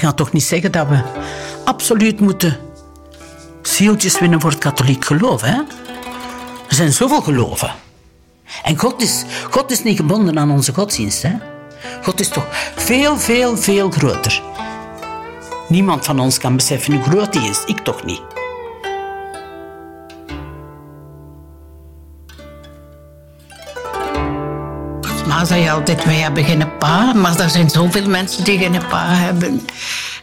[0.00, 1.02] gaan toch niet zeggen dat we
[1.64, 2.58] absoluut moeten
[3.62, 5.40] zieltjes winnen voor het katholiek geloof.
[5.40, 5.56] Hè?
[6.68, 7.74] Er zijn zoveel geloven.
[8.62, 11.22] En God is, God is niet gebonden aan onze godsdienst.
[11.22, 11.32] Hè?
[12.02, 12.46] God is toch
[12.76, 14.42] veel, veel, veel groter.
[15.68, 17.64] Niemand van ons kan beseffen hoe groot hij is.
[17.64, 18.39] Ik toch niet.
[25.44, 27.12] Zei je altijd, wij hebben geen pa.
[27.12, 29.66] Maar er zijn zoveel mensen die geen pa hebben.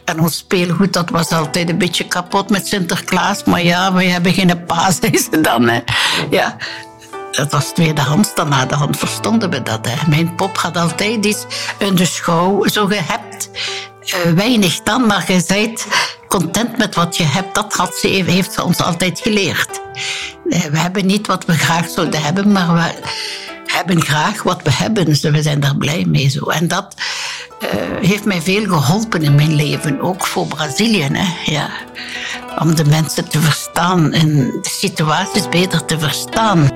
[0.04, 3.44] En ons speelgoed, dat was altijd een beetje kapot met Sinterklaas.
[3.44, 5.68] Maar ja, wij hebben geen pa, zei ze dan.
[5.68, 5.80] Hè.
[6.30, 6.56] Ja,
[7.32, 8.34] dat was tweedehands.
[8.34, 9.86] Dan na de hand verstonden we dat.
[9.88, 10.08] Hè.
[10.08, 11.44] Mijn pop had altijd iets
[11.78, 13.50] in de schouw zo gehebt.
[14.02, 15.86] Uh, weinig dan, maar je bent
[16.28, 17.54] content met wat je hebt.
[17.54, 19.80] Dat had ze, heeft ze ons altijd geleerd.
[20.44, 22.92] Uh, we hebben niet wat we graag zouden hebben, maar we
[23.78, 25.04] hebben graag wat we hebben.
[25.04, 26.28] Dus we zijn daar blij mee.
[26.28, 26.44] Zo.
[26.44, 26.94] En dat
[27.62, 27.68] uh,
[28.08, 30.00] heeft mij veel geholpen in mijn leven.
[30.00, 31.08] Ook voor Brazilië.
[31.12, 31.52] Hè.
[31.52, 31.70] Ja.
[32.58, 36.68] Om de mensen te verstaan en de situaties beter te verstaan.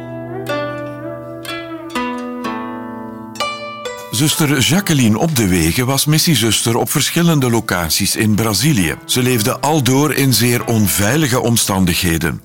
[4.10, 8.94] Zuster Jacqueline Op de Wegen was missiezuster op verschillende locaties in Brazilië.
[9.05, 12.40] Ze leefde aldoor in zeer onveilige omstandigheden.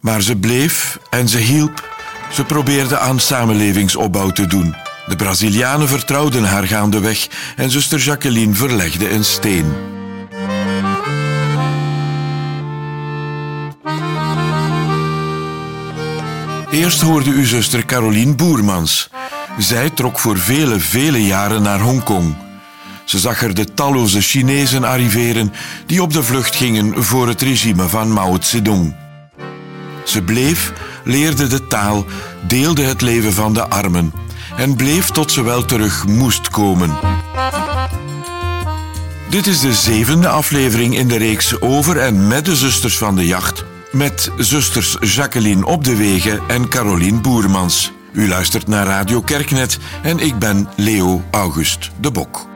[0.00, 1.95] Maar ze bleef en ze hielp.
[2.30, 4.74] Ze probeerde aan samenlevingsopbouw te doen.
[5.06, 9.72] De Brazilianen vertrouwden haar gaandeweg en zuster Jacqueline verlegde een steen.
[16.70, 19.10] Eerst hoorde uw zuster Caroline Boermans.
[19.58, 22.34] Zij trok voor vele, vele jaren naar Hongkong.
[23.04, 25.52] Ze zag er de talloze Chinezen arriveren
[25.86, 29.05] die op de vlucht gingen voor het regime van Mao Zedong.
[30.06, 30.72] Ze bleef,
[31.04, 32.04] leerde de taal,
[32.46, 34.12] deelde het leven van de armen
[34.56, 36.90] en bleef tot ze wel terug moest komen.
[39.30, 43.26] Dit is de zevende aflevering in de reeks over en met de zusters van de
[43.26, 43.64] jacht.
[43.92, 47.92] Met zusters Jacqueline Op de Wegen en Caroline Boermans.
[48.12, 52.46] U luistert naar Radio Kerknet en ik ben Leo August de Bok.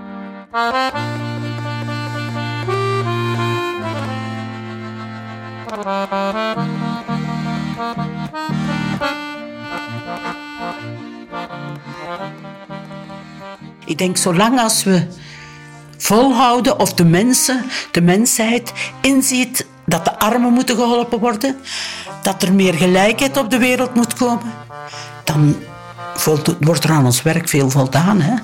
[13.91, 15.07] Ik denk, zolang als we
[15.97, 21.57] volhouden of de mensen, de mensheid inziet dat de armen moeten geholpen worden,
[22.23, 24.53] dat er meer gelijkheid op de wereld moet komen,
[25.25, 25.57] dan
[26.61, 28.21] wordt er aan ons werk veel voldaan.
[28.21, 28.35] Hè?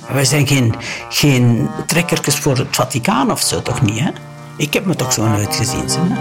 [0.00, 0.74] Maar wij zijn geen,
[1.08, 1.70] geen
[2.24, 4.00] voor het Vaticaan of zo, toch niet?
[4.00, 4.10] Hè?
[4.56, 5.88] Ik heb me toch zo nooit gezien.
[5.88, 6.14] Hè?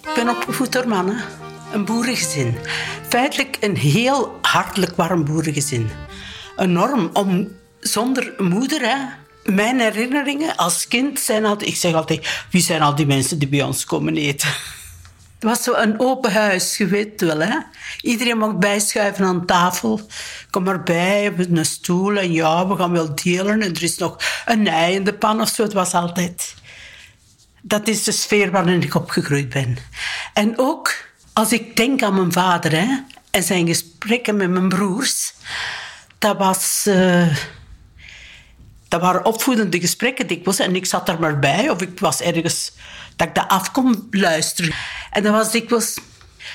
[0.00, 1.20] Ik ben opgevoed door mannen.
[1.72, 2.54] Een boerengezin.
[3.08, 5.90] Feitelijk een heel hartelijk warm boerengezin.
[6.56, 7.48] Enorm om
[7.80, 8.96] zonder moeder, hè.
[9.52, 11.70] Mijn herinneringen als kind zijn altijd...
[11.70, 14.48] Ik zeg altijd, wie zijn al die mensen die bij ons komen eten?
[15.34, 17.40] Het was zo een open huis, je weet wel.
[17.40, 17.58] Hè?
[18.00, 20.00] Iedereen mag bijschuiven aan tafel.
[20.50, 22.16] Kom erbij, op een stoel.
[22.16, 23.62] En ja, we gaan wel delen.
[23.62, 25.62] En er is nog een ei in de pan of zo.
[25.62, 26.54] Het was altijd...
[27.62, 29.76] Dat is de sfeer waarin ik opgegroeid ben.
[30.34, 30.94] En ook
[31.40, 32.98] als ik denk aan mijn vader hè,
[33.30, 35.32] en zijn gesprekken met mijn broers,
[36.18, 36.84] dat was...
[36.88, 37.36] Uh,
[38.88, 40.58] dat waren opvoedende gesprekken dikwijls.
[40.58, 41.70] En ik zat er maar bij.
[41.70, 42.72] Of ik was ergens
[43.16, 44.74] dat ik dat af kon luisteren.
[45.10, 45.98] En dan was dikwijls...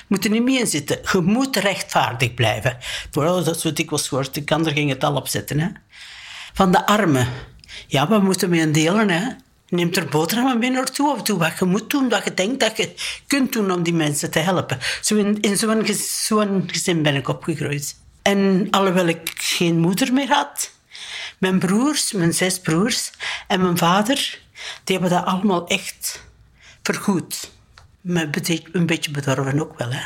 [0.07, 0.99] moet er niet meer in zitten.
[1.11, 2.77] Je moet rechtvaardig blijven.
[3.11, 4.35] Dat is wat dikwijls woord.
[4.35, 5.59] Ik kan er ging het al op zetten.
[5.59, 5.67] Hè.
[6.53, 7.27] Van de armen.
[7.87, 9.09] Ja, we moeten mee delen.
[9.09, 9.29] Hè.
[9.75, 12.77] Neemt er boterhammen mee naartoe of doe wat je moet doen, wat je denkt dat
[12.77, 12.93] je
[13.27, 14.79] kunt doen om die mensen te helpen.
[15.41, 17.95] In, zo'n zo gezin ben ik opgegroeid.
[18.21, 20.71] En alhoewel ik geen moeder meer had,
[21.37, 23.11] mijn broers, mijn zes broers
[23.47, 24.39] en mijn vader,
[24.83, 26.23] die hebben dat allemaal echt
[26.83, 27.51] vergoed.
[28.01, 28.29] Me
[28.71, 29.91] een beetje bedorven ook wel.
[29.91, 30.03] Hè.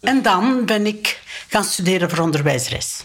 [0.00, 3.04] En dan ben ik gaan studeren voor onderwijsres.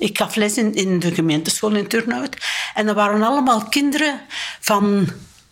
[0.00, 2.36] Ik gaf les in, de gemeenteschool in Turnhout.
[2.74, 4.20] En dat waren allemaal kinderen
[4.60, 5.08] van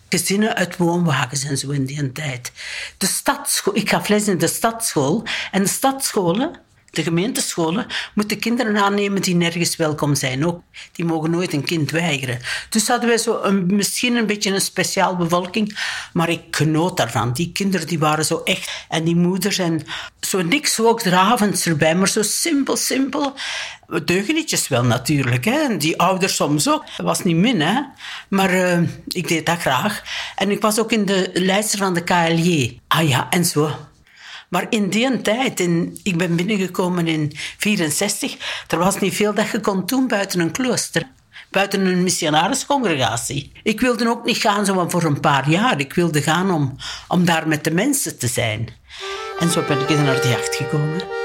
[0.08, 2.52] gezinnen uit woonwagens en zo in die tijd.
[2.98, 5.24] De stadschool, ik gaf les in de stadsschool.
[5.50, 6.60] En de stadsscholen
[6.90, 10.46] de gemeentescholen moeten kinderen aannemen die nergens welkom zijn.
[10.46, 10.62] Ook,
[10.92, 12.38] die mogen nooit een kind weigeren.
[12.68, 15.78] Dus hadden wij zo een, misschien een beetje een speciaal bevolking,
[16.12, 17.32] maar ik genoot daarvan.
[17.32, 18.70] Die kinderen die waren zo echt.
[18.88, 19.82] En die moeders en
[20.20, 23.34] zo niks hoogdravends erbij, maar zo simpel, simpel.
[24.04, 25.44] Deugenietjes wel natuurlijk.
[25.44, 25.58] Hè.
[25.58, 26.84] En die ouders soms ook.
[26.96, 27.80] Dat was niet min, hè.
[28.28, 30.02] Maar uh, ik deed dat graag.
[30.36, 32.80] En ik was ook in de lijst van de KLJ.
[32.88, 33.70] Ah ja, en zo
[34.48, 38.36] Maar in die tijd, in, ik ben binnengekomen in 64,
[38.68, 41.08] er was niet veel dat je kon doen buiten een klooster.
[41.50, 43.52] Buiten een missionariscongregatie.
[43.62, 45.80] Ik wilde ook niet gaan zo voor een paar jaar.
[45.80, 46.76] Ik wilde gaan om,
[47.08, 48.68] om daar met de mensen te zijn.
[49.38, 51.17] En zo ben ik naar de jacht gekomen.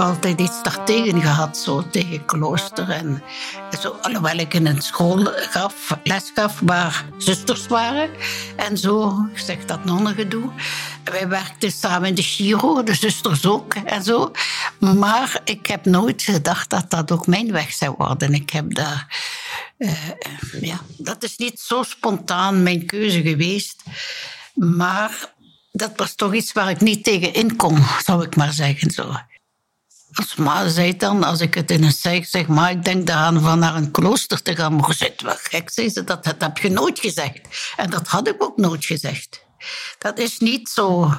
[0.00, 2.90] Heb altijd iets daartegen gehad, zo tegen klooster.
[2.90, 3.22] En
[3.80, 8.10] zo, alhoewel ik in een school gaf, les gaf waar zusters waren.
[8.56, 10.50] En zo, ik zeg dat nonnengedoe.
[11.04, 14.30] Wij werkten samen in de Giro, de zusters ook en zo.
[14.78, 18.34] Maar ik heb nooit gedacht dat dat ook mijn weg zou worden.
[18.34, 19.22] Ik heb daar...
[19.78, 19.92] Uh,
[20.60, 23.82] ja, dat is niet zo spontaan mijn keuze geweest.
[24.54, 25.32] Maar
[25.72, 28.90] dat was toch iets waar ik niet tegen in kon, zou ik maar zeggen.
[28.90, 29.14] Zo.
[30.12, 33.40] Als ma zei dan, als ik het in een zeg zeg, maar ik denk eraan
[33.40, 34.76] van naar een klooster te gaan.
[34.76, 37.40] Maar zit wel gek, zei ze, dat, dat heb je nooit gezegd.
[37.76, 39.44] En dat had ik ook nooit gezegd.
[39.98, 41.14] Dat is niet zo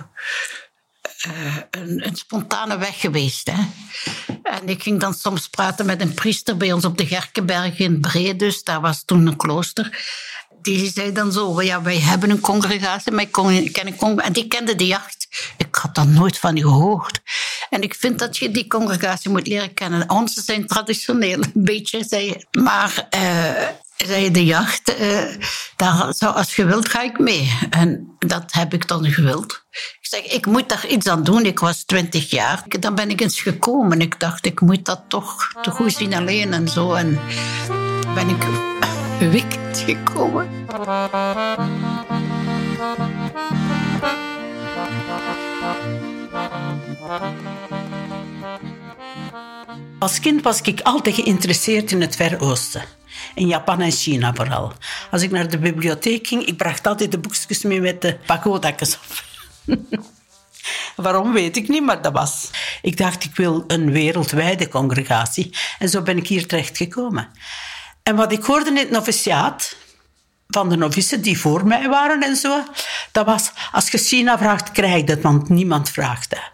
[1.28, 3.52] uh, een, een, spontane weg geweest.
[3.52, 3.64] Hè?
[4.44, 8.00] En ik ging dan soms praten met een priester bij ons op de Gerkenberg in
[8.00, 8.64] Bredus.
[8.64, 10.06] Daar was toen een klooster.
[10.62, 14.22] Die zei dan zo, ja, wij hebben een congregatie, ik congregatie.
[14.22, 15.28] En die kende de jacht.
[15.58, 17.22] Ik had daar nooit van gehoord.
[17.72, 20.10] En ik vind dat je die congregatie moet leren kennen.
[20.10, 23.68] Onze zijn traditioneel een beetje, Maar uh,
[24.08, 25.36] zei de jacht, uh,
[25.76, 27.58] daar, zo, als je wilt ga ik mee.
[27.70, 29.66] En dat heb ik dan gewild.
[29.72, 31.46] Ik zeg, ik moet daar iets aan doen.
[31.46, 32.64] Ik was twintig jaar.
[32.80, 34.02] Dan ben ik eens gekomen.
[34.02, 36.94] Ik dacht, ik moet dat toch te goed zien alleen en zo.
[36.94, 37.20] En
[38.16, 38.44] ben ik
[39.20, 40.50] weekend gekomen.
[50.02, 52.84] Als kind was ik altijd geïnteresseerd in het Ver Oosten.
[53.36, 54.74] In Japan en China vooral.
[55.12, 58.96] Als ik naar de bibliotheek ging, ik bracht altijd de boekjes mee met de pagodakjes
[58.98, 59.24] op.
[61.06, 62.50] Waarom weet ik niet, maar dat was.
[62.82, 65.56] Ik dacht, ik wil een wereldwijde congregatie.
[65.80, 67.28] En zo ben ik hier terecht gekomen.
[68.04, 69.76] En wat ik hoorde in het noviciaat,
[70.48, 72.64] van de novices die voor mij waren en zo,
[73.12, 76.52] dat was, als je China vraagt, krijg je dat, want niemand vraagt dat.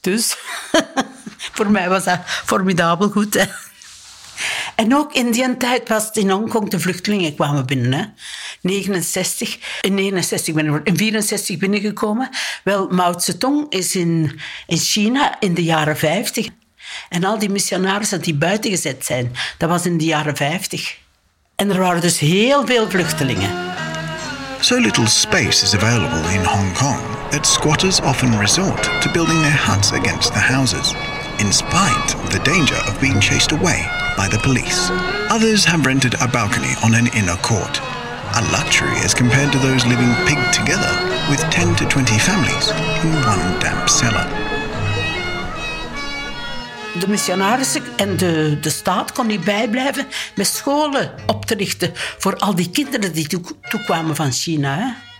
[0.00, 0.36] Dus
[1.52, 3.34] voor mij was dat formidabel goed.
[3.34, 3.44] Hè.
[4.74, 7.92] En ook in die tijd was het in Hongkong de vluchtelingen kwamen binnen.
[7.92, 8.04] Hè.
[8.60, 12.28] 69, in 69 ben ik in 64 binnengekomen.
[12.64, 16.48] Wel, Mao Zedong is in, in China in de jaren 50.
[17.08, 20.96] En al die missionarissen die buiten gezet zijn, dat was in de jaren 50.
[21.56, 23.50] En er waren dus heel veel vluchtelingen.
[24.60, 27.00] So little space is available in Hong Kong
[27.30, 30.94] that squatters often resort to building their huts against the houses,
[31.42, 33.84] in spite of the danger of being chased away
[34.16, 34.90] by the police.
[35.28, 37.80] Others have rented a balcony on an inner court,
[38.38, 40.92] a luxury as compared to those living pigged together
[41.28, 42.70] with 10 to 20 families
[43.02, 44.26] in one damp cellar.
[47.00, 52.36] de missionarissen en de, de staat kon niet bijblijven met scholen op te richten voor
[52.36, 53.26] al die kinderen die
[53.68, 54.76] toekwamen van China.
[54.76, 55.11] Hè.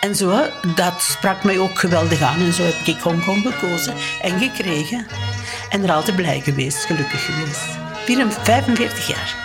[0.00, 0.42] En zo,
[0.74, 2.40] dat sprak mij ook geweldig aan.
[2.40, 5.06] En zo heb ik Hongkong gekozen en gekregen.
[5.70, 7.76] En er altijd blij geweest, gelukkig geweest.
[8.42, 9.36] 45 jaar.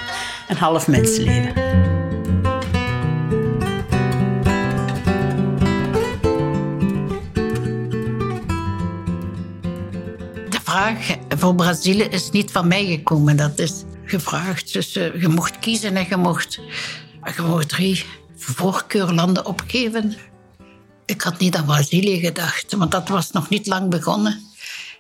[0.47, 1.81] Een half mensenleven.
[10.73, 13.37] vraag voor Brazilië is niet van mij gekomen.
[13.37, 14.73] Dat is gevraagd.
[14.73, 16.59] Dus uh, je mocht kiezen en je mocht,
[17.35, 18.05] je mocht drie
[18.35, 20.15] voorkeurlanden opgeven.
[21.05, 24.51] Ik had niet aan Brazilië gedacht, want dat was nog niet lang begonnen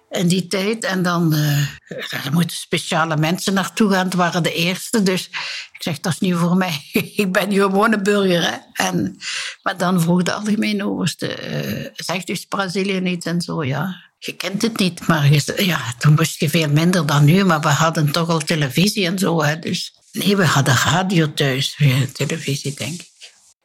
[0.09, 0.83] in die tijd.
[0.83, 4.05] En dan uh, moeten speciale mensen naartoe gaan.
[4.05, 5.03] Het waren de eerste.
[5.03, 5.27] Dus
[5.73, 6.81] ik zeg, dat is niet voor mij.
[7.23, 8.43] ik ben gewoon een burger.
[8.43, 8.85] Hè?
[8.85, 9.17] En,
[9.63, 14.35] maar dan vroeg de algemene overste, uh, zegt dus Brazilië niet en zo, ja je
[14.35, 18.11] kent het niet, maar ja, toen moest je veel minder dan nu, maar we hadden
[18.11, 19.43] toch al televisie en zo.
[19.43, 21.77] Hè, dus nee, we hadden radio thuis,
[22.13, 23.11] televisie, denk ik.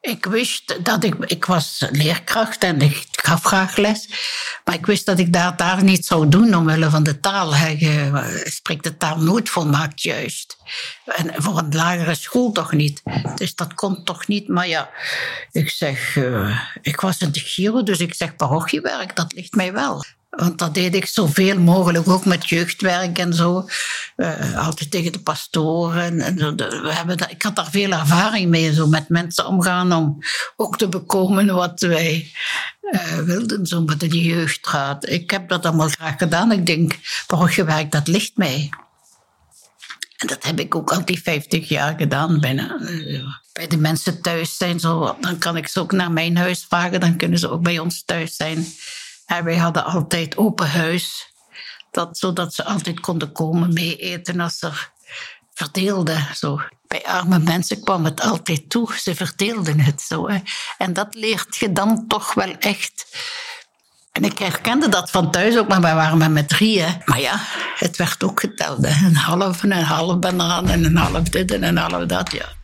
[0.08, 4.08] Ik wist dat ik, ik was leerkracht en ik gaf graag les.
[4.64, 7.54] Maar ik wist dat ik dat daar niet zou doen omwille van de taal.
[7.54, 10.56] Je spreekt de taal nooit volmaakt juist.
[11.04, 13.02] En voor een lagere school toch niet.
[13.34, 14.48] Dus dat kon toch niet.
[14.48, 14.90] Maar ja,
[15.52, 19.72] ik zeg, uh, ik was in de Giro, dus ik zeg parochiewerk, dat ligt mij
[19.72, 20.04] wel.
[20.30, 23.68] Want dat deed ik zoveel mogelijk, ook met jeugdwerk en zo.
[24.16, 26.20] Uh, altijd tegen de pastoren.
[26.20, 26.56] En.
[26.56, 30.18] We hebben dat, ik had daar veel ervaring mee, zo met mensen omgaan om
[30.56, 32.32] ook te bekomen wat wij
[32.90, 35.08] uh, wilden, zo met de jeugdraad.
[35.08, 36.52] Ik heb dat allemaal graag gedaan.
[36.52, 38.70] Ik denk, borggewerk, dat ligt mij.
[40.16, 42.78] En dat heb ik ook al die 50 jaar gedaan bijna.
[43.52, 47.00] Bij de mensen thuis zijn, zo, dan kan ik ze ook naar mijn huis vragen,
[47.00, 48.66] dan kunnen ze ook bij ons thuis zijn.
[49.28, 51.32] En wij hadden altijd open huis,
[51.90, 54.92] dat, zodat ze altijd konden komen mee eten als er
[55.54, 56.26] verdeelden.
[56.35, 56.61] Zo.
[56.87, 60.28] Bij arme mensen kwam het altijd toe, ze verdeelden het zo.
[60.28, 60.38] Hè.
[60.78, 63.06] En dat leert je dan toch wel echt.
[64.12, 67.02] En ik herkende dat van thuis ook, maar wij waren maar met drieën.
[67.04, 67.40] Maar ja,
[67.75, 68.87] het werd ook geteld.
[68.87, 69.06] Hè.
[69.06, 72.57] Een half en een half banaan en een half dit en een half dat, ja.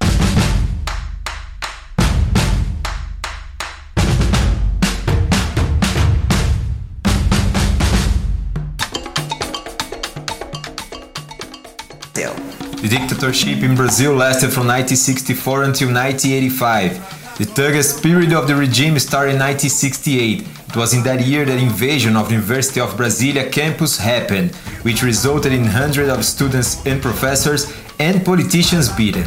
[12.85, 17.39] The dictatorship in Brazil lasted from 1964 until 1985.
[17.39, 20.45] The toughest period of the regime started in 1968.
[20.69, 25.03] It was in that year that invasion of the University of Brasilia campus happened, which
[25.03, 29.25] resulted in hundreds of students and professors and politicians beaten.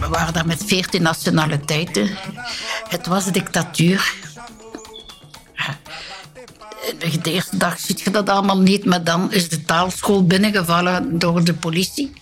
[0.00, 2.10] We waren daar met 14 nationaliteiten.
[2.88, 4.31] Het was dictatuur.
[7.22, 11.44] De eerste dag ziet je dat allemaal niet, maar dan is de taalschool binnengevallen door
[11.44, 12.12] de politie.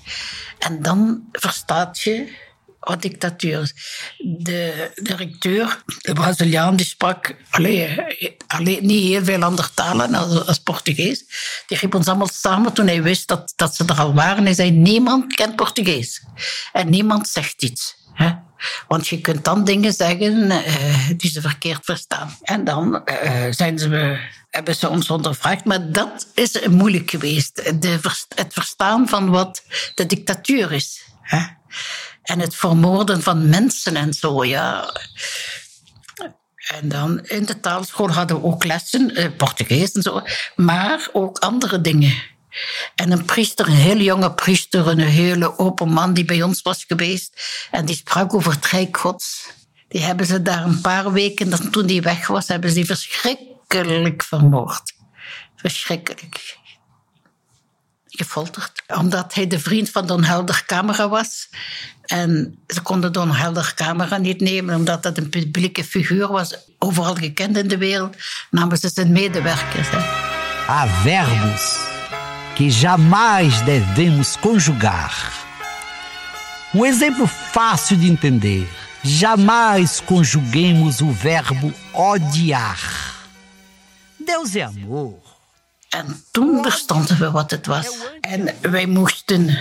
[0.59, 2.33] En dan verstaat je
[2.81, 3.73] wat dictatuur.
[4.19, 8.05] De directeur, de Braziliaan, die sprak alleen,
[8.47, 11.25] alleen, niet heel veel andere talen als, als Portugees.
[11.67, 14.45] Die riep ons allemaal samen toen hij wist dat, dat ze er al waren.
[14.45, 16.23] Hij zei, niemand kent Portugees.
[16.73, 17.99] En niemand zegt iets.
[18.89, 22.37] Want je kunt dan dingen zeggen uh, die ze verkeerd verstaan.
[22.43, 24.19] En dan uh, zijn ze,
[24.51, 25.65] hebben ze ons ondervraagd.
[25.65, 27.73] Maar dat is moeilijk geweest.
[28.35, 29.63] Het verstaan van wat
[29.95, 31.03] de dictatuur is.
[31.21, 31.45] Hè?
[32.23, 34.95] En het vermoorden van mensen en zo, ja.
[36.69, 40.23] En dan in de taalschool hadden we ook lessen, eh, Portugees en zo,
[40.57, 42.23] maar ook andere dingen.
[42.95, 46.85] En een priester, een heel jonge priester, een hele open man die bij ons was
[46.85, 47.43] geweest.
[47.71, 49.55] En die sprak over het.
[49.89, 54.93] Die hebben ze daar een paar weken, toen die weg was, hebben ze verschrikkelijk vermoord.
[55.57, 56.59] Verschrikkelijk.
[58.07, 58.83] Gefolterd.
[58.87, 61.49] Omdat hij de vriend van Don Helder Camera was.
[62.05, 66.57] En ze konden Don Helder Camera niet nemen, omdat dat een publieke figuur was.
[66.79, 68.17] Overal gekend in de wereld.
[68.51, 69.89] Namen ze zijn medewerkers.
[69.91, 69.99] Hè.
[71.03, 71.90] Verbos
[72.61, 75.33] que jamais devemos conjugar.
[76.75, 78.69] Um exemplo fácil de entender.
[79.03, 83.25] Jamais conjuguemos o verbo odiar.
[84.19, 85.19] Deus é amor.
[85.91, 87.89] En toen verstonden we wat het was.
[88.21, 89.59] En wij moesten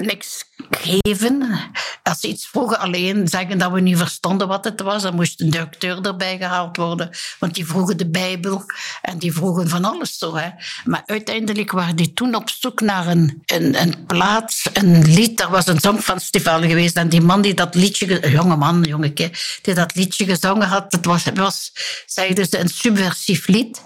[0.00, 1.60] niks geven.
[2.02, 5.40] Als ze iets vroegen, alleen zeggen dat we niet verstonden wat het was, dan moest
[5.40, 7.10] een directeur erbij gehaald worden.
[7.38, 8.64] Want die vroegen de Bijbel
[9.02, 10.36] en die vroegen van alles zo.
[10.36, 10.48] Hè.
[10.84, 15.40] Maar uiteindelijk waren die toen op zoek naar een, een, een plaats, een lied.
[15.40, 19.58] Er was een songfestival geweest en die man die dat liedje, jonge man, jonge keer,
[19.62, 21.72] die dat liedje gezongen had, dat was, was
[22.06, 23.82] zeiden ze, een subversief lied.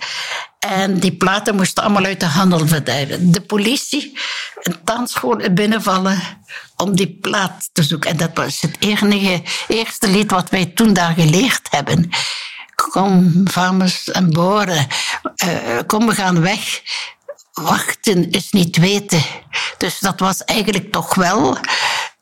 [0.58, 3.32] En die platen moesten allemaal uit de handel verdwijnen.
[3.32, 4.18] De politie,
[4.64, 6.22] een tandschool binnenvallen
[6.76, 8.10] om die plaat te zoeken.
[8.10, 12.08] En dat was het enige, eerste lied wat wij toen daar geleerd hebben.
[12.74, 14.86] Kom, vamos en boren.
[15.44, 16.82] Uh, kom, we gaan weg.
[17.52, 19.22] Wachten is niet weten.
[19.78, 21.58] Dus dat was eigenlijk toch wel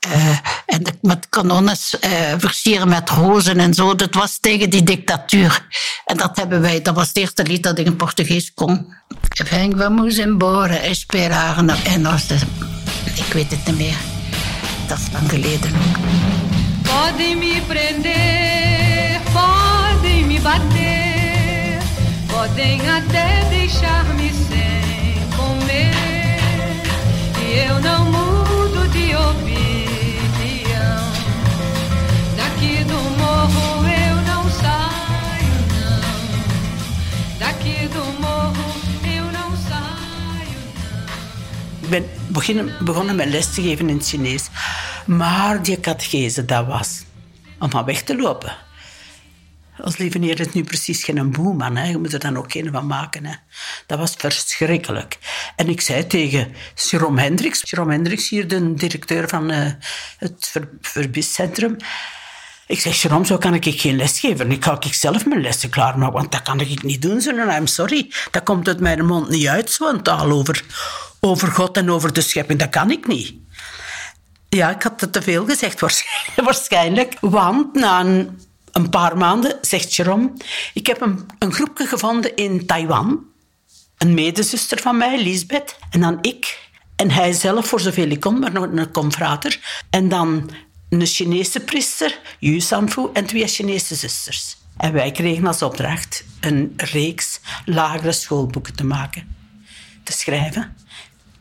[0.07, 3.95] uh, en met kanonnen uh, versieren met rozen en zo.
[3.95, 5.67] Dat was tegen die dictatuur.
[6.05, 8.95] En dat hebben wij, dat was het eerste lied dat ik in Portugees kon.
[9.29, 12.31] Vem vamos embora, esperar en als
[13.15, 13.97] Ik weet het niet meer.
[14.87, 15.97] Dat is lang geleden ook.
[16.83, 21.83] Podem me prender, podem me bater,
[22.27, 25.95] podem até deixar-me sem comer.
[27.41, 28.32] E eu não
[41.93, 44.49] ben beginnen, begonnen met les te geven in het Chinees.
[45.07, 47.05] Maar die catechese, dat was
[47.59, 48.57] om maar weg te lopen.
[49.81, 51.77] Als lieve heer is nu precies geen boeman.
[51.77, 51.89] Hè.
[51.89, 53.25] Je moet er dan ook geen van maken.
[53.25, 53.35] Hè.
[53.87, 55.19] Dat was verschrikkelijk.
[55.57, 57.71] En ik zei tegen Jerome Hendricks...
[57.71, 59.71] Jerome Hendricks, hier de directeur van uh,
[60.19, 61.77] het ver, verbiscentrum...
[62.73, 64.51] Ik zeg, Jerome, zo kan ik geen les geven.
[64.51, 67.21] Ik ga ik zelf mijn lessen klaarmaken, want dat kan ik niet doen.
[67.21, 68.13] Zo, I'm sorry.
[68.31, 70.65] Dat komt uit mijn mond niet uit, zo'n taal over,
[71.21, 72.59] over God en over de schepping.
[72.59, 73.35] Dat kan ik niet.
[74.49, 75.81] Ja, ik had het te veel gezegd
[76.45, 77.17] waarschijnlijk.
[77.21, 78.41] Want na een,
[78.73, 80.33] een paar maanden zegt Jerome...
[80.75, 83.25] Ik heb een, een groepje gevonden in Taiwan.
[83.99, 85.77] Een medezuster van mij, Lisbeth.
[85.91, 86.59] En dan ik.
[86.97, 89.85] En hij zelf, voor zoveel ik kon, maar nog een confrater.
[89.91, 90.51] En dan
[91.01, 94.57] een Chinese priester, Yu Sanfu, en twee Chinese zusters.
[94.77, 99.37] En wij kregen als opdracht een reeks lagere schoolboeken te maken.
[100.03, 100.77] Te schrijven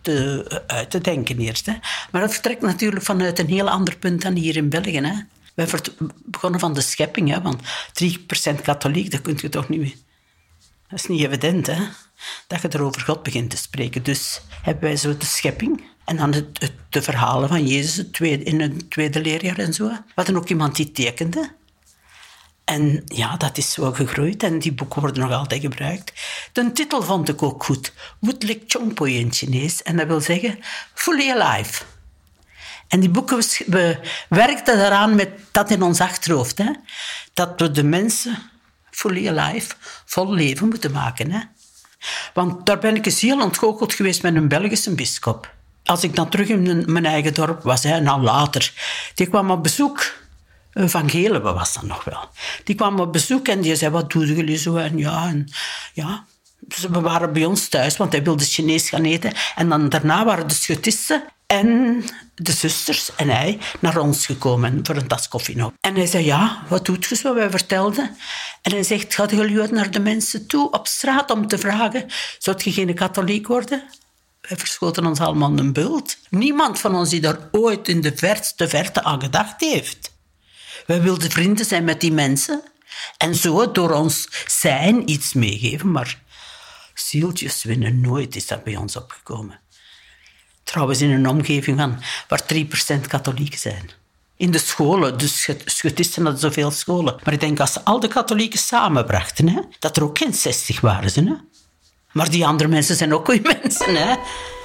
[0.02, 1.66] te, uit te denken eerst.
[1.66, 1.74] Hè.
[2.12, 5.02] Maar dat vertrekt natuurlijk vanuit een heel ander punt dan hier in België.
[5.02, 5.14] Hè.
[5.54, 5.68] Wij
[6.26, 7.62] begonnen van de schepping, hè, want
[7.94, 9.98] 3% katholiek, dat kun je toch niet...
[10.88, 11.88] Dat is niet evident, hè?
[12.48, 14.04] Dat je er over God begint te spreken.
[14.04, 18.62] Dus hebben wij zo de schepping en dan het, de verhalen van Jezus tweede, in
[18.62, 19.88] het tweede leerjaar en zo.
[19.88, 21.52] We hadden ook iemand die tekende.
[22.64, 26.14] En ja, dat is zo gegroeid en die boeken worden nog altijd gebruikt.
[26.52, 27.94] De titel vond ik ook goed.
[28.20, 29.84] Woodlik Chongpoi in Chinees.
[29.84, 30.60] En dat wil zeggen
[30.94, 31.84] Fully Alive.
[32.88, 34.00] En die boeken, we
[34.30, 36.58] werkten daaraan met dat in ons achterhoofd.
[36.58, 36.72] Hè?
[37.34, 38.38] Dat we de mensen
[38.90, 39.76] fully alive,
[40.06, 41.32] vol leven moeten maken.
[41.32, 41.40] Hè?
[42.34, 45.60] Want daar ben ik eens heel ontgoocheld geweest met een Belgische bischop.
[45.86, 48.74] Als ik dan terug in mijn eigen dorp was, hè, nou later,
[49.16, 50.20] die kwam op bezoek
[50.74, 52.30] Van Gelen was dat nog wel.
[52.64, 54.76] Die kwam op bezoek en die zei, wat doen jullie zo?
[54.76, 55.50] En ja, en
[55.94, 56.26] ja.
[56.60, 59.34] Dus we waren bij ons thuis, want hij wilde Chinees gaan eten.
[59.56, 62.04] En dan daarna waren de schutisten en
[62.36, 65.74] de zusters en hij naar ons gekomen voor een tas koffie op.
[65.80, 67.34] En hij zei, ja, wat doet je zo?
[67.34, 68.18] Wij vertelden.
[68.62, 72.06] En hij zegt, gaat jullie naar de mensen toe op straat om te vragen,
[72.40, 73.84] zou je geen katholiek worden?
[74.52, 76.18] Wij verschoten ons allemaal een bult.
[76.30, 80.18] Niemand van ons die daar ooit in de verste verte aan gedacht heeft.
[80.86, 82.62] Wij wilden vrienden zijn met die mensen
[83.18, 86.22] en zo door ons zijn iets meegeven, maar
[86.94, 89.60] zieltjes winnen nooit is dat bij ons opgekomen.
[90.64, 93.90] Trouwens, in een omgeving van, waar 3% katholieken zijn.
[94.36, 97.20] In de scholen, dus schutisten hadden zoveel scholen.
[97.24, 100.82] Maar ik denk als ze al de katholieken samenbrachten, hè, dat er ook geen 60
[100.82, 101.28] waren.
[101.28, 101.36] Hè.
[102.12, 103.96] Maar die andere mensen zijn ook goede mensen.
[103.96, 104.16] Hè.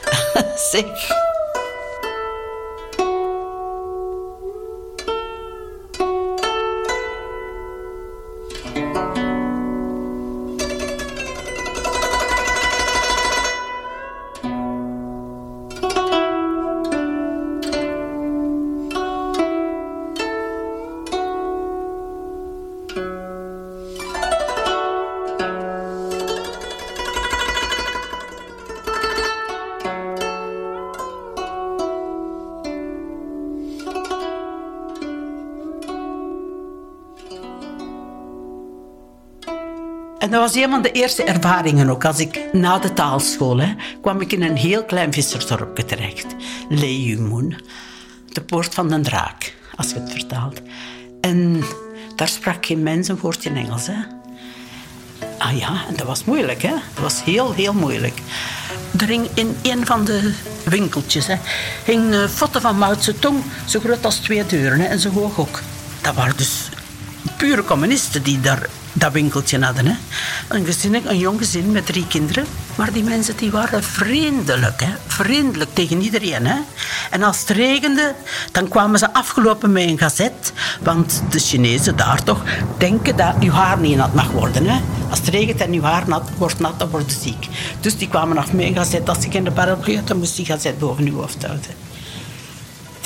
[0.73, 1.11] zeg.
[40.53, 42.05] Was een van de eerste ervaringen ook.
[42.05, 46.27] Als ik na de taalschool hè, kwam ik in een heel klein vissersdorpje terecht.
[46.69, 47.57] Leeuwmoen.
[48.33, 50.61] De poort van de draak, als je het vertaalt.
[51.21, 51.65] En
[52.17, 53.87] daar sprak geen mens een woordje Engels.
[53.87, 53.95] Hè.
[55.39, 56.63] Ah ja, en dat was moeilijk.
[56.63, 56.71] Hè.
[56.71, 58.19] Dat was heel, heel moeilijk.
[58.99, 61.37] Er hing in een van de winkeltjes hè,
[61.85, 65.61] hing foto van Mao Zedong, zo groot als twee deuren hè, en zo hoog ook.
[66.01, 66.56] Dat waren dus
[67.37, 69.87] pure communisten die daar dat winkeltje hadden.
[69.87, 69.94] Hè.
[70.49, 72.44] Een, gezin, een jong gezin met drie kinderen.
[72.75, 74.81] Maar die mensen die waren vriendelijk.
[74.81, 74.92] Hè.
[75.07, 76.46] Vriendelijk tegen iedereen.
[76.46, 76.57] Hè.
[77.11, 78.14] En als het regende,
[78.53, 80.53] dan kwamen ze afgelopen met een gazet.
[80.83, 82.42] Want de Chinezen daar toch
[82.79, 84.66] denken dat je haar niet nat mag worden.
[84.66, 84.81] Hè.
[85.11, 87.49] Als het regent en je haar nat, wordt nat, dan word je ziek.
[87.81, 89.09] Dus die kwamen af met een gazet.
[89.09, 91.86] Als ik in de paraplu had, dan moest die gazet boven je hoofd houden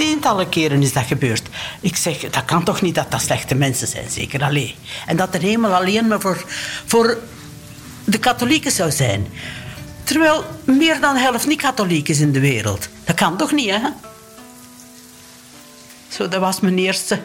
[0.00, 1.42] tientallen keren is dat gebeurd.
[1.80, 4.74] Ik zeg, dat kan toch niet dat dat slechte mensen zijn, zeker alleen.
[5.06, 6.44] En dat de hemel alleen maar voor,
[6.86, 7.18] voor
[8.04, 9.26] de katholieken zou zijn.
[10.04, 12.88] Terwijl meer dan de helft niet katholiek is in de wereld.
[13.04, 13.78] Dat kan toch niet, hè?
[16.08, 17.20] Zo, dat was mijn eerste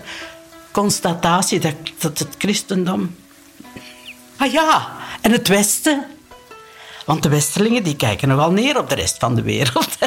[0.72, 3.16] constatatie, dat, dat het christendom...
[4.38, 6.06] Ah ja, en het Westen.
[7.06, 9.98] Want de Westerlingen die kijken nogal neer op de rest van de wereld.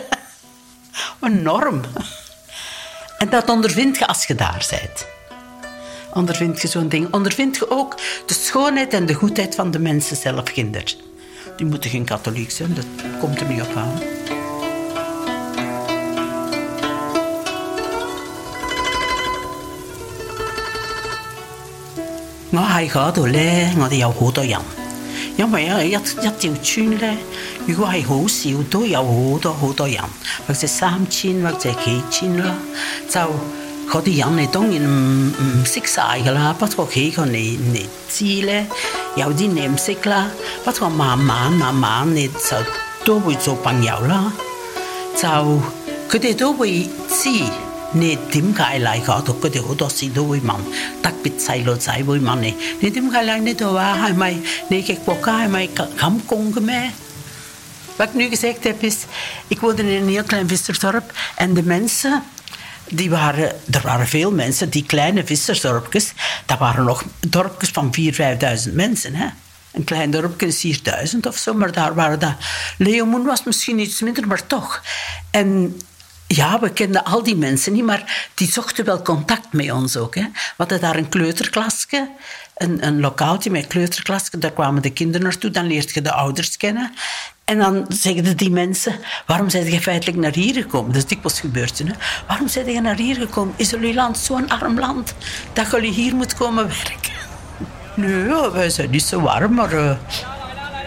[1.21, 1.81] Enorm.
[3.19, 5.07] En dat ondervind je als je daar bent.
[6.13, 7.13] Ondervind je zo'n ding.
[7.15, 10.95] Ondervind je ook de schoonheid en de goedheid van de mensen zelf, kinder.
[11.57, 12.87] Die moeten geen katholiek zijn, dat
[13.21, 14.03] komt er niet op aan.
[22.49, 23.31] Nou, hij gaat door,
[23.77, 24.65] maar die jou goed Jan.
[25.37, 27.07] Ja, maar ja, je had je tune le.
[27.07, 27.38] Je gaat
[27.69, 30.03] 如果系好少，都有好多好多人，
[30.49, 32.55] 或者三千或者几千啦，
[33.09, 33.21] 就。
[33.91, 38.67] 嗰啲人你當然唔唔識晒噶啦，不過幾個你你知咧，
[39.17, 40.31] 有啲你唔識啦，
[40.63, 42.35] 不過慢慢慢慢你就
[43.03, 44.31] 都會做朋友啦，
[45.17, 47.31] 就佢哋都會知
[47.93, 50.57] 你點解嚟嗰度，佢哋好多時都會問，
[51.03, 53.97] 特別細路仔會問你，你點解嚟呢度啊？
[54.07, 56.93] 係咪你嘅國家係咪咁敢攻嘅咩？
[57.99, 58.97] ？Wat ik nu gezegd heb is,
[59.47, 62.23] ik woonde in een heel klein vissersdorp en de mensen,
[62.89, 66.13] die waren, er waren veel mensen, die kleine vissersdorpjes,
[66.47, 68.05] dat waren nog dorpjes van 4.000,
[68.69, 69.15] 5.000 mensen.
[69.15, 69.27] Hè?
[69.73, 70.81] Een klein dorpje is
[71.15, 72.35] 4.000 of zo, maar daar waren dat...
[72.77, 74.83] Leomoen was misschien iets minder, maar toch.
[75.31, 75.77] En
[76.27, 80.15] ja, we kenden al die mensen niet, maar die zochten wel contact met ons ook.
[80.15, 80.23] Hè.
[80.23, 82.11] We hadden daar een kleuterklasje,
[82.55, 84.39] een, een lokaaltje met kleuterklasje.
[84.39, 86.93] Daar kwamen de kinderen naartoe, dan leert je de ouders kennen.
[87.49, 88.95] En dan zeggen die mensen,
[89.27, 90.93] waarom zijn je feitelijk naar hier gekomen?
[90.93, 91.79] Dat is dikwijls gebeurd.
[91.79, 91.85] Hè?
[92.27, 93.55] Waarom zijn je naar hier gekomen?
[93.57, 95.15] Is jullie land zo'n arm land
[95.53, 97.13] dat jullie hier moet komen werken?
[97.95, 99.73] Nee, wij zijn niet zo warm, maar...
[99.73, 99.97] Uh...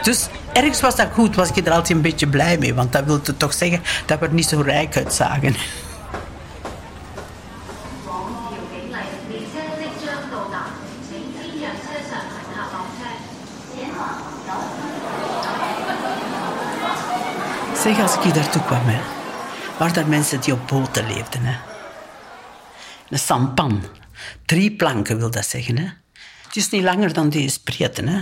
[0.01, 2.73] Dus ergens was dat goed, was ik er altijd een beetje blij mee.
[2.73, 5.55] Want dat wilde toch zeggen dat we er niet zo rijk uitzagen.
[17.81, 19.01] Zeg, als ik hier daartoe kwam, hè,
[19.77, 21.41] waren er mensen die op boten leefden.
[21.43, 21.55] Hè.
[23.09, 23.83] Een sampan.
[24.45, 25.77] Drie planken wil dat zeggen.
[25.77, 25.87] Hè.
[26.45, 28.03] Het is niet langer dan deze breedte.
[28.03, 28.21] Hè.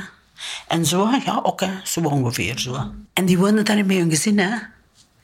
[0.68, 2.92] En zo, ja, ook, hè, zo ongeveer zo.
[3.14, 4.58] En die woonden daar met hun gezin, hè.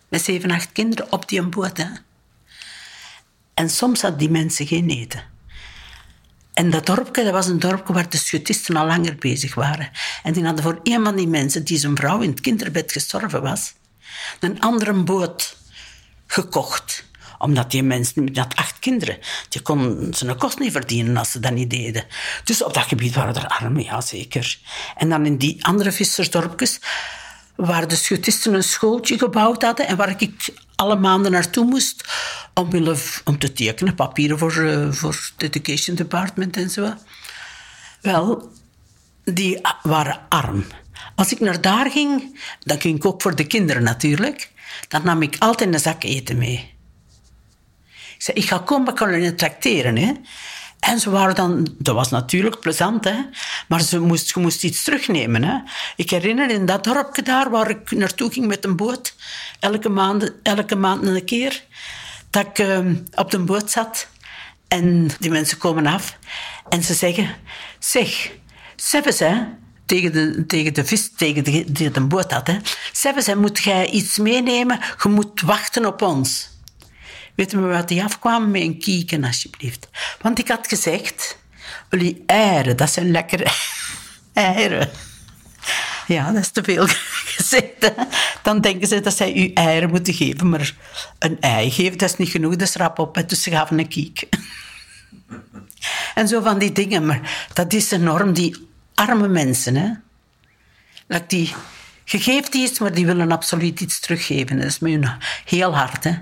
[0.10, 1.88] Met zeven, acht kinderen op die boot, hè.
[3.54, 5.24] En soms hadden die mensen geen eten.
[6.54, 9.90] En dat dorpje, dat was een dorpje waar de schutisten al langer bezig waren.
[10.24, 13.42] En die hadden voor een van die mensen, die zijn vrouw in het kinderbed gestorven
[13.42, 13.74] was,
[14.40, 15.58] een andere boot
[16.28, 17.06] gekocht
[17.38, 19.18] omdat die mensen, die had acht kinderen,
[19.50, 22.04] die kon zijn kost niet verdienen als ze dat niet deden.
[22.44, 24.60] Dus op dat gebied waren er armen, ja zeker.
[24.98, 26.80] En dan in die andere vissersdorpjes,
[27.56, 32.04] waar de schutisten een schooltje gebouwd hadden en waar ik alle maanden naartoe moest
[32.54, 36.94] om, om te tekenen, papieren voor, uh, voor het education department en zo.
[38.02, 38.52] Wel,
[39.24, 40.66] die waren arm.
[41.16, 44.52] Als ik naar daar ging, dan ging ik ook voor de kinderen natuurlijk,
[44.88, 46.74] dan nam ik altijd een zak eten mee.
[48.16, 49.98] Ik zei, ik ga komen, ik kan je tracteren.
[49.98, 50.14] Hè.
[50.80, 53.16] En ze waren dan, dat was natuurlijk plezant, hè?
[53.68, 55.44] maar ze moest, je moest iets terugnemen.
[55.44, 55.58] Hè?
[55.96, 59.16] Ik herinner in dat dorpje daar waar ik naartoe ging met een boot,
[59.60, 61.64] elke maand, elke maand een keer,
[62.30, 62.80] dat ik uh,
[63.16, 64.08] op de boot zat
[64.68, 66.18] en die mensen komen af
[66.70, 67.36] en ze zeggen:
[67.80, 68.32] Zeg,
[68.76, 69.44] Sebes, hè?
[69.86, 72.48] Tegen de, tegen de vis, tegen de, die de boot had.
[72.48, 72.58] Hè?
[72.92, 74.80] Sebes, hè, moet jij iets meenemen?
[75.04, 76.50] Je moet wachten op ons.
[77.36, 78.52] Weet je wat die afkwamen?
[78.52, 79.88] Met een kieken, alsjeblieft.
[80.22, 81.38] Want ik had gezegd,
[81.90, 83.48] jullie eieren, dat zijn lekkere
[84.34, 84.90] eieren.
[86.08, 86.86] Ja, dat is te veel
[87.36, 87.94] gezegd.
[88.44, 90.50] Dan denken ze dat zij u eieren moeten geven.
[90.50, 90.74] Maar
[91.20, 92.56] een ei geven, dat is niet genoeg.
[92.56, 93.24] Dat is rap op.
[93.28, 94.24] Dus ze gaven een kiek.
[96.16, 97.06] En zo van die dingen.
[97.06, 99.76] Maar dat is enorm, die arme mensen.
[99.76, 99.92] Hè?
[101.08, 101.54] Dat die,
[102.06, 104.58] je geeft iets, maar die willen absoluut iets teruggeven.
[104.58, 105.10] Dat is met hun
[105.46, 106.04] heel hard.
[106.04, 106.14] Hè?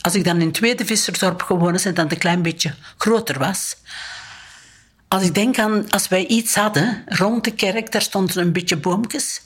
[0.00, 3.76] Als ik dan in het tweede vissersdorp gewoond en dan een klein beetje groter was.
[5.08, 8.76] Als ik denk aan, als wij iets hadden, rond de kerk, daar stonden een beetje
[8.76, 9.40] boompjes.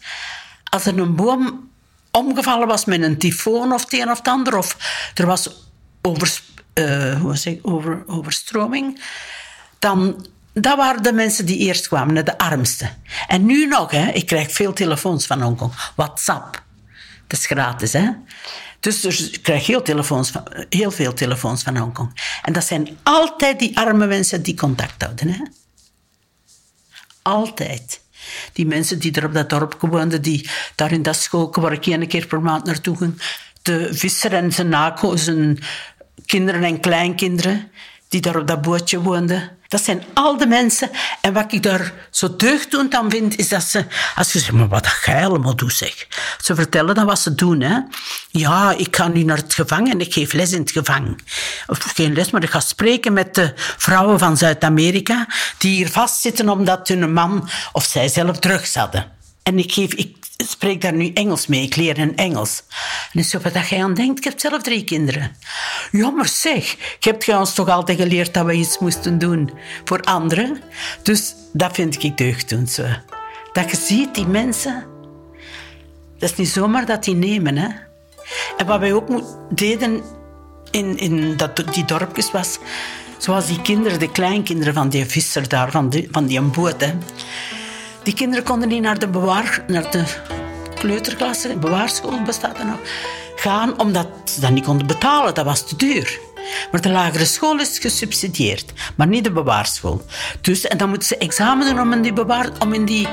[0.64, 1.70] Als er een boom
[2.10, 4.76] omgevallen was met een tyfoon of het een of het ander, of
[5.14, 5.68] er was
[6.02, 6.40] over,
[6.74, 9.02] uh, hoe zeg, over, overstroming,
[9.78, 12.90] dan dat waren de mensen die eerst kwamen, de armste.
[13.26, 15.72] En nu nog, hè, ik krijg veel telefoons van Hongkong.
[15.96, 16.62] WhatsApp.
[17.26, 18.08] Dat is gratis, hè.
[18.80, 22.20] Dus, dus ik krijg heel, telefoons van, heel veel telefoons van Hongkong.
[22.42, 25.28] En dat zijn altijd die arme mensen die contact houden.
[25.28, 25.44] Hè?
[27.22, 28.00] Altijd.
[28.52, 31.86] Die mensen die er op dat dorp woonden, die daar in dat schoolke waar ik
[31.86, 33.22] één keer per maand naartoe ging,
[33.62, 35.58] de visser en zijn nako, zijn
[36.26, 37.70] kinderen en kleinkinderen,
[38.10, 39.50] die daar op dat bootje woonden.
[39.68, 40.90] Dat zijn al de mensen.
[41.20, 43.84] En wat ik daar zo deugddoend aan vind, is dat ze...
[44.14, 46.06] Als je zegt, maar wat ga je allemaal doet, zeg.
[46.40, 47.78] Ze vertellen dan wat ze doen, hè.
[48.30, 51.16] Ja, ik ga nu naar het gevangen en ik geef les in het gevangen.
[51.66, 55.26] Of geen les, maar ik ga spreken met de vrouwen van Zuid-Amerika
[55.58, 59.19] die hier vastzitten omdat hun man of zij zelf drugs hadden.
[59.50, 62.62] En ik, ik spreek daar nu Engels mee, ik leer hen Engels.
[63.12, 65.36] En is zo wat jij aan denkt, ik heb zelf drie kinderen.
[65.92, 69.50] Ja, maar zeg, je hebt ons toch altijd geleerd dat we iets moesten doen
[69.84, 70.62] voor anderen.
[71.02, 72.84] Dus dat vind ik deugddoend zo.
[73.52, 74.86] Dat je ziet, die mensen,
[76.18, 77.56] dat is niet zomaar dat die nemen.
[77.56, 77.68] Hè.
[78.56, 79.08] En wat wij ook
[79.54, 80.02] deden
[80.70, 82.58] in, in dat, die dorpjes was,
[83.18, 86.80] Zoals die kinderen, de kleinkinderen van die visser daar, van die, van die boot.
[86.80, 86.92] Hè.
[88.02, 90.04] Die kinderen konden niet naar de bewaar, naar de
[90.74, 92.78] kleuterklasse, bewaarschool bestaat er nog,
[93.36, 95.34] gaan omdat ze dat niet konden betalen.
[95.34, 96.18] Dat was te duur.
[96.70, 100.02] Maar de lagere school is gesubsidieerd, maar niet de bewaarschool.
[100.40, 103.08] Dus, en dan moeten ze examen doen om in die, bewaar, om in die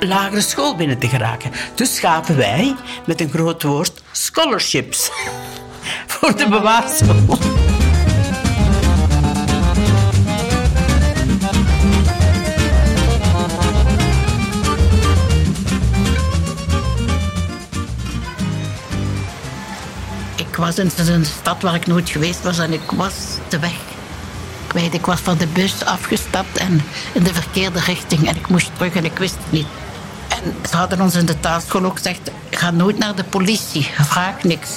[0.00, 1.50] lagere school binnen te geraken.
[1.74, 2.74] Dus gaven wij,
[3.06, 5.10] met een groot woord, scholarships
[6.06, 7.75] voor de bewaarschool.
[20.56, 23.14] Ik was in een stad waar ik nooit geweest was en ik was
[23.48, 23.76] de weg
[24.66, 24.94] kwijt.
[24.94, 28.94] Ik was van de bus afgestapt en in de verkeerde richting en ik moest terug
[28.94, 29.66] en ik wist het niet.
[30.44, 34.42] En ze hadden ons in de taalschool ook gezegd, ga nooit naar de politie, vraag
[34.42, 34.70] niks.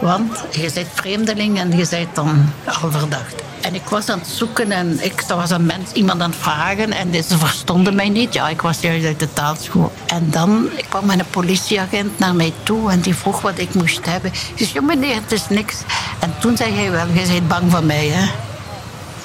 [0.00, 3.34] Want je bent vreemdeling en je bent dan al verdacht.
[3.60, 6.92] En ik was aan het zoeken en ik was een mens, iemand aan het vragen
[6.92, 8.34] en ze verstonden mij niet.
[8.34, 9.92] Ja, ik was juist uit de taalschool.
[10.06, 14.32] En dan kwam een politieagent naar mij toe en die vroeg wat ik moest hebben.
[14.54, 15.76] Ik zei, meneer, het is niks.
[16.18, 18.22] En toen zei hij wel, je bent bang van mij, hè?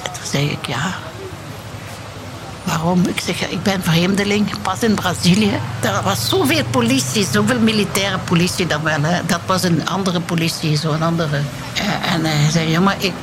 [0.04, 1.11] En toen zei ik, ja.
[2.64, 3.02] Waarom?
[3.08, 5.60] Ik zeg, ik ben vreemdeling, pas in Brazilië.
[5.82, 9.00] Er was zoveel politie, zoveel militaire politie dan wel.
[9.26, 11.42] Dat was een andere politie, zo'n andere.
[11.76, 13.14] Eh, En hij zei, ja, maar ik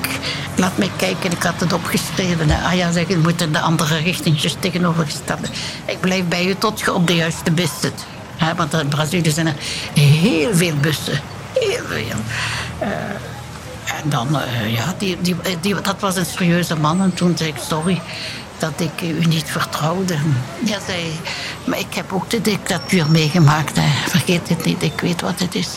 [0.57, 2.51] laat mij kijken, ik had het opgeschreven.
[2.65, 5.47] Ah ja, zeg, je moet in de andere richting, juist tegenovergestelde.
[5.85, 8.05] Ik blijf bij u tot je op de juiste bus zit.
[8.37, 9.55] Hè, want in Brazilië zijn er
[9.93, 11.21] heel veel bussen.
[11.53, 12.17] Heel veel.
[12.79, 12.89] Eh,
[14.03, 15.19] en dan, eh, ja, die,
[15.61, 17.03] die, dat was een serieuze man.
[17.03, 18.01] En toen zei ik, sorry
[18.59, 20.19] dat ik u niet vertrouwde.
[20.65, 21.13] Ja, zei,
[21.65, 23.79] maar ik heb ook de dictatuur meegemaakt.
[24.07, 25.69] Vergeet het niet, ik weet wat het is.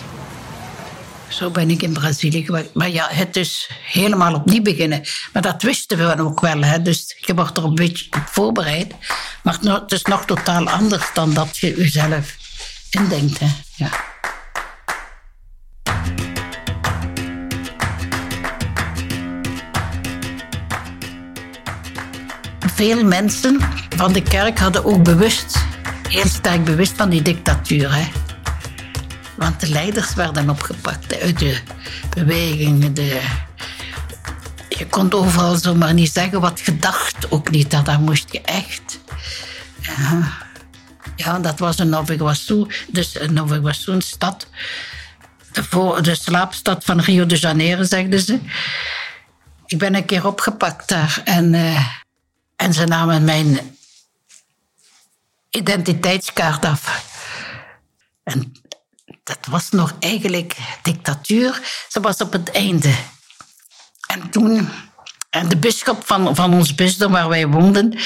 [1.27, 2.69] Zo ben ik in Brazilië geweest.
[2.73, 5.01] Maar ja, het is helemaal opnieuw beginnen.
[5.33, 6.61] Maar dat wisten we ook wel.
[6.63, 6.81] Hè.
[6.81, 8.93] Dus je wordt er een beetje op voorbereid.
[9.43, 12.35] Maar het is nog totaal anders dan dat je jezelf
[12.89, 13.39] indenkt.
[13.75, 13.89] Ja.
[22.81, 23.59] Veel mensen
[23.95, 25.57] van de kerk hadden ook bewust,
[26.07, 27.93] heel sterk bewust van die dictatuur.
[27.93, 28.07] Hè.
[29.35, 31.59] Want de leiders werden opgepakt uit de
[32.09, 32.93] bewegingen.
[32.93, 33.21] De...
[34.69, 37.71] Je kon overal zomaar niet zeggen wat je dacht, ook niet.
[37.71, 38.99] Dat, moest je echt.
[39.81, 40.31] Ja,
[41.15, 42.33] ja dat was een Nova
[42.87, 44.47] dus een Nova stad.
[46.01, 48.39] De, slaapstad van Rio de Janeiro, zegden ze.
[49.65, 51.85] Ik ben een keer opgepakt daar en, eh,
[52.61, 53.77] en ze namen mijn
[55.49, 57.05] identiteitskaart af.
[58.23, 58.53] En
[59.23, 61.61] dat was nog eigenlijk dictatuur.
[61.89, 62.93] Ze was op het einde.
[64.07, 64.69] En toen...
[65.29, 67.99] En de bisschop van, van ons bisdom waar wij woonden,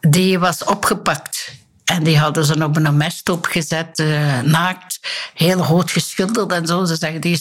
[0.00, 1.52] die was opgepakt.
[1.84, 5.00] En die hadden ze op een mesthoop gezet, eh, naakt,
[5.34, 6.84] heel rood geschilderd en zo.
[6.84, 7.32] Ze zeggen, die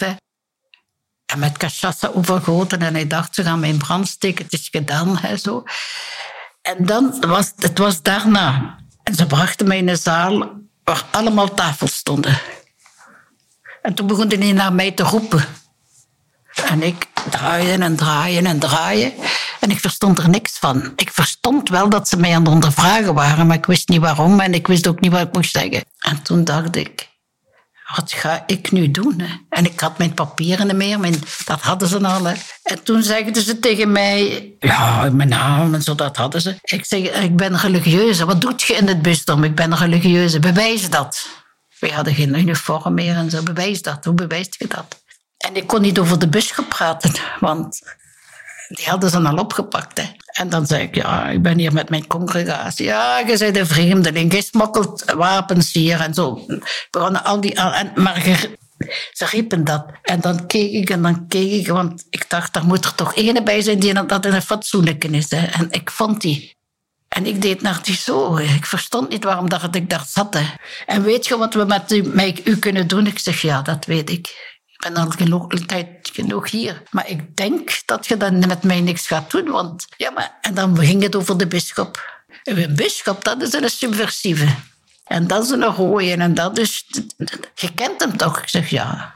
[0.00, 0.14] hè.
[1.30, 2.80] En met cachaça overgoten.
[2.80, 4.44] En hij dacht, ze gaan mij in brand steken.
[4.44, 5.64] Het is gedaan, hè, zo.
[6.62, 8.78] En dan was het was daarna.
[9.02, 10.50] En ze brachten mij in een zaal
[10.84, 12.40] waar allemaal tafels stonden.
[13.82, 15.44] En toen begon hij naar mij te roepen.
[16.54, 19.12] En ik draaien en draaien en draaien.
[19.60, 20.92] En ik verstond er niks van.
[20.96, 24.40] Ik verstond wel dat ze mij aan het ondervragen waren, maar ik wist niet waarom
[24.40, 25.84] en ik wist ook niet wat ik moest zeggen.
[25.98, 27.08] En toen dacht ik,
[27.94, 29.22] wat ga ik nu doen?
[29.48, 32.26] En ik had mijn papieren niet meer, mijn, dat hadden ze al.
[32.62, 36.58] En toen zeiden ze tegen mij, ja, mijn naam en zo, dat hadden ze.
[36.62, 38.24] Ik zeg, ik ben religieuze.
[38.24, 39.44] Wat doet je in het bisdom?
[39.44, 40.38] Ik ben religieuze.
[40.38, 41.28] Bewijs dat.
[41.78, 43.42] We hadden geen uniform meer en zo.
[43.42, 44.04] Bewijs dat.
[44.04, 45.02] Hoe bewijst je dat?
[45.36, 47.82] En ik kon niet over de bisschop praten, want
[48.70, 49.98] die hadden ze al opgepakt.
[49.98, 50.04] Hè.
[50.32, 52.84] En dan zei ik, ja, ik ben hier met mijn congregatie.
[52.84, 56.46] Ja, je bent een vreemdeling, je smokkelt wapens hier en zo.
[56.90, 58.22] Begonnen al die, en, maar
[59.12, 59.86] ze riepen dat.
[60.02, 63.14] En dan keek ik en dan keek ik, want ik dacht, daar moet er toch
[63.14, 65.30] ene bij zijn die dat een fatsoenlijke is.
[65.30, 65.46] Hè.
[65.46, 66.58] En ik vond die.
[67.08, 68.36] En ik deed naar die zo.
[68.36, 70.34] Ik verstond niet waarom dat ik daar zat.
[70.34, 70.46] Hè.
[70.86, 73.06] En weet je wat we met u, met u kunnen doen?
[73.06, 74.49] Ik zeg, ja, dat weet ik.
[74.80, 76.82] Ik ben al genoeg, tijd genoeg hier.
[76.90, 79.50] Maar ik denk dat je dan met mij niks gaat doen.
[79.50, 82.22] Want, ja, maar, en dan ging het over de bisschop.
[82.42, 84.46] En Een bisschop, dat is een subversieve.
[85.04, 86.16] En dat is een rooie.
[86.16, 86.84] En dat is...
[87.54, 88.40] Je kent hem toch?
[88.40, 89.14] Ik zeg, ja.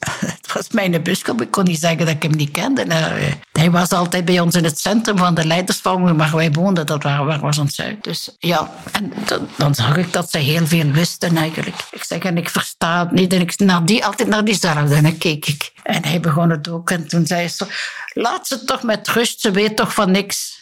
[0.40, 1.42] Het was mijn bisschop.
[1.42, 2.84] Ik kon niet zeggen dat ik hem niet kende.
[2.84, 3.20] Nou,
[3.52, 6.86] hij was altijd bij ons in het centrum van de leidersvorming, waar wij woonden.
[6.86, 8.04] Dat waar, was ons zuid.
[8.04, 9.12] Dus ja, en
[9.56, 11.76] dan, zag ik dat ze heel veel wisten eigenlijk.
[11.90, 13.32] Ik zeg, en ik versta het niet.
[13.32, 14.94] En ik naar die, altijd naar diezelfde.
[14.94, 15.72] En dan keek ik.
[15.82, 16.90] En hij begon het ook.
[16.90, 17.66] En toen zei ze,
[18.12, 20.58] laat ze toch met rust, ze weet toch van niks.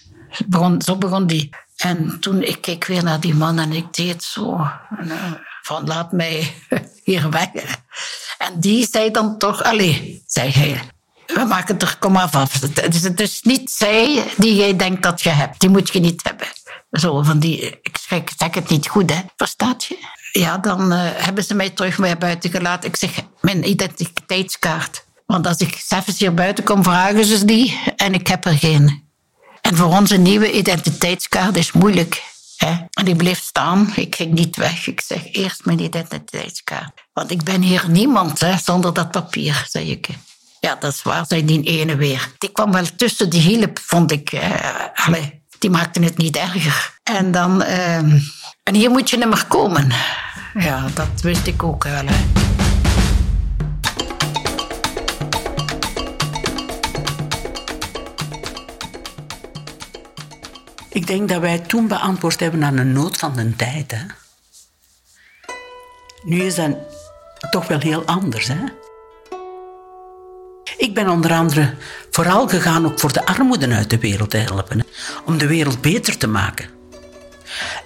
[0.47, 1.51] Begon, zo begon die.
[1.77, 4.71] En toen ik keek weer naar die man en ik deed zo.
[4.99, 6.55] Eh, van laat mij
[7.05, 7.51] hier weg.
[8.39, 10.81] En die zei dan toch, allee, zei hij,
[11.27, 12.61] we maken het er kom af af.
[12.61, 15.61] Het is, het is niet zij die jij denkt dat je hebt.
[15.61, 16.47] Die moet je niet hebben.
[16.91, 18.23] Zo van die, ik zeg,
[18.55, 19.21] het niet goed, hè.
[19.37, 19.99] Verstaat je?
[20.33, 22.89] Ja, dan eh, hebben ze mij terug naar buiten gelaten.
[22.89, 25.07] Ik zeg, mijn identiteitskaart.
[25.27, 29.03] Want als ik zelfs hier buiten kom, vragen ze die en ik heb er geen.
[29.61, 32.23] En voor onze nieuwe identiteitskaart is moeilijk.
[32.59, 32.77] Hè?
[32.91, 33.93] En die bleef staan.
[33.95, 34.87] Ik ging niet weg.
[34.87, 36.93] Ik zeg eerst mijn identiteitskaart.
[37.13, 40.09] Want ik ben hier niemand hè, zonder dat papier, zei ik.
[40.61, 42.33] Ja, dat is waar, zei die ene weer.
[42.39, 44.39] Die kwam wel tussen die hielp, vond ik.
[44.95, 46.99] Allee, die maakte het niet erger.
[47.03, 47.63] En dan...
[47.63, 47.97] Uh,
[48.63, 49.93] en hier moet je niet meer komen.
[50.55, 52.07] Ja, dat wist ik ook wel.
[52.07, 52.48] Hè.
[60.99, 63.91] Ik denk dat wij toen beantwoord hebben aan een nood van de tijd.
[63.91, 64.05] Hè?
[66.25, 66.77] Nu is dat
[67.51, 68.47] toch wel heel anders.
[68.47, 68.65] Hè?
[70.77, 71.75] Ik ben onder andere
[72.11, 74.87] vooral gegaan ook voor de armoede uit de wereld te helpen.
[75.25, 76.69] Om de wereld beter te maken.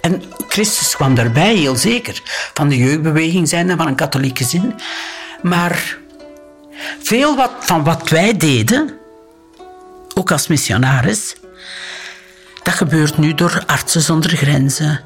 [0.00, 2.22] En Christus kwam daarbij, heel zeker.
[2.54, 4.74] Van de jeugdbeweging zijn en van een katholieke zin.
[5.42, 5.98] Maar
[7.02, 8.98] veel wat, van wat wij deden,
[10.14, 11.34] ook als missionaris,
[12.62, 15.00] dat gebeurt nu door Artsen zonder Grenzen,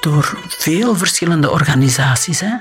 [0.00, 2.40] door veel verschillende organisaties.
[2.40, 2.54] Hè.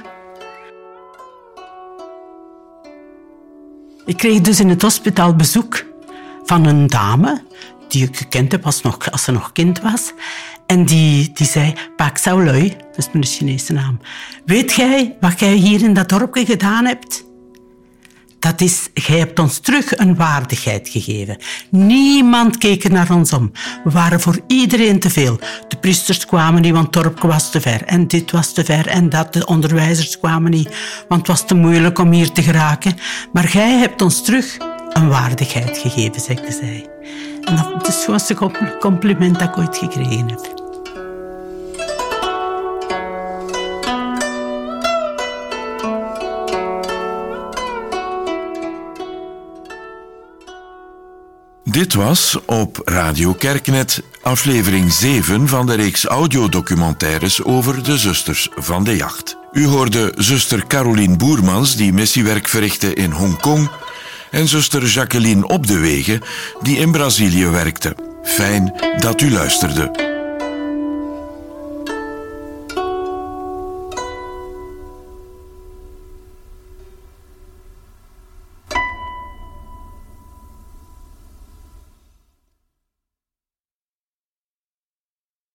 [4.06, 5.86] Ik kreeg dus in het hospitaal bezoek
[6.44, 7.44] van een dame
[7.88, 10.14] die ik gekend heb als, nog, als ze nog kind was.
[10.66, 14.00] En die, die zei, Pak Sao Lui, dat is mijn Chinese naam.
[14.46, 17.24] Weet jij wat jij hier in dat dorpje gedaan hebt?
[18.46, 21.38] Dat is, jij hebt ons terug een waardigheid gegeven.
[21.70, 23.52] Niemand keek naar ons om.
[23.84, 25.40] We waren voor iedereen te veel.
[25.68, 27.84] De priesters kwamen niet, want het dorp was te ver.
[27.84, 29.34] En dit was te ver en dat.
[29.34, 30.70] De onderwijzers kwamen niet,
[31.08, 32.98] want het was te moeilijk om hier te geraken.
[33.34, 34.58] Maar jij hebt ons terug
[34.94, 36.90] een waardigheid gegeven, zegde zij.
[37.42, 38.36] En dat is het grootste
[38.80, 40.65] compliment dat ik ooit gekregen heb.
[51.76, 58.84] Dit was op Radio Kerknet aflevering 7 van de reeks audiodocumentaires over de zusters van
[58.84, 59.38] de jacht.
[59.52, 63.70] U hoorde zuster Caroline Boermans die missiewerk verrichtte in Hongkong
[64.32, 66.22] en zuster Jacqueline Op de Wegen
[66.62, 67.96] die in Brazilië werkte.
[68.24, 70.15] Fijn dat u luisterde.